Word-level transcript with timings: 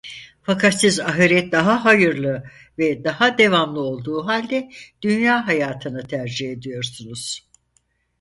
Fakat 0.43 0.73
siz 0.81 0.99
ahiret 0.99 1.51
daha 1.51 1.85
hayırlı 1.85 2.43
ve 2.79 3.03
daha 3.03 3.37
devamlı 3.37 3.79
olduğu 3.79 4.25
halde 4.27 4.69
dünya 5.01 5.47
hayatını 5.47 6.07
tercih 6.07 6.51
ediyorsunuz. 6.51 7.47